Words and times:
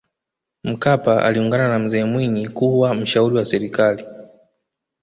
mkapa 0.63 1.23
aliungana 1.23 1.67
na 1.69 1.79
mzee 1.79 2.03
mwinyi 2.03 2.47
kuwa 2.49 2.93
mshauri 2.93 3.35
wa 3.37 3.45
serikali 3.45 4.05